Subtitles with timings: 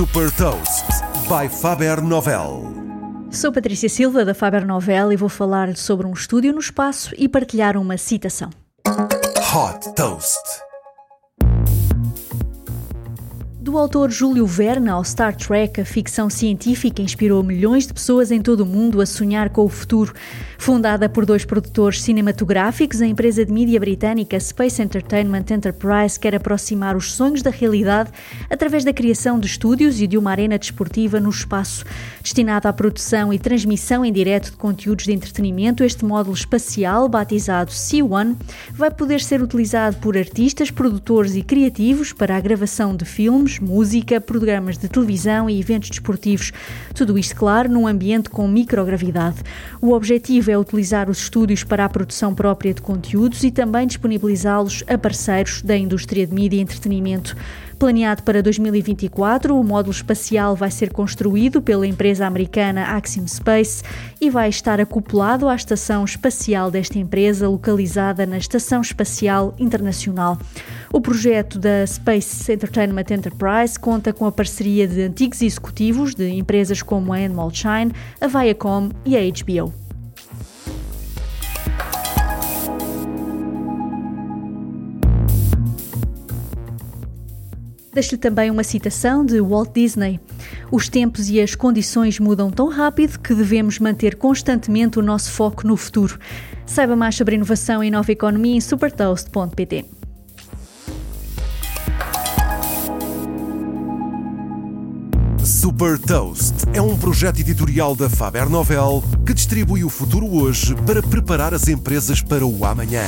[0.00, 0.86] Super Toast
[1.28, 2.64] by Faber Novel.
[3.30, 7.28] Sou Patrícia Silva da Faber Novel e vou falar sobre um estúdio no espaço e
[7.28, 8.48] partilhar uma citação.
[8.86, 10.69] Hot Toast.
[13.60, 18.40] Do autor Júlio Verne ao Star Trek, a ficção científica inspirou milhões de pessoas em
[18.40, 20.14] todo o mundo a sonhar com o futuro.
[20.56, 26.96] Fundada por dois produtores cinematográficos, a empresa de mídia britânica Space Entertainment Enterprise quer aproximar
[26.96, 28.10] os sonhos da realidade
[28.48, 31.84] através da criação de estúdios e de uma arena desportiva no espaço.
[32.22, 37.72] Destinada à produção e transmissão em direto de conteúdos de entretenimento, este módulo espacial, batizado
[37.72, 38.36] C1,
[38.72, 43.58] vai poder ser utilizado por artistas, produtores e criativos para a gravação de filmes filmes,
[43.58, 46.52] música, programas de televisão e eventos desportivos.
[46.94, 49.38] Tudo isto, claro, num ambiente com microgravidade.
[49.80, 54.84] O objetivo é utilizar os estúdios para a produção própria de conteúdos e também disponibilizá-los
[54.86, 57.36] a parceiros da indústria de mídia e entretenimento.
[57.80, 63.82] Planeado para 2024, o módulo espacial vai ser construído pela empresa americana Axiom Space
[64.20, 70.38] e vai estar acoplado à estação espacial desta empresa, localizada na Estação Espacial Internacional.
[70.92, 76.82] O projeto da Space Entertainment Enterprise conta com a parceria de antigos executivos de empresas
[76.82, 79.89] como a Animal Shine, a Viacom e a HBO.
[87.92, 90.20] Deixo-lhe também uma citação de Walt Disney.
[90.70, 95.66] Os tempos e as condições mudam tão rápido que devemos manter constantemente o nosso foco
[95.66, 96.18] no futuro.
[96.64, 99.84] Saiba mais sobre inovação e nova economia em supertoast.pt.
[105.44, 111.02] Super Toast é um projeto editorial da Faber Novel que distribui o futuro hoje para
[111.02, 113.02] preparar as empresas para o amanhã.